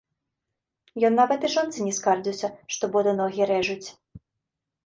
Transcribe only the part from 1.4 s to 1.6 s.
і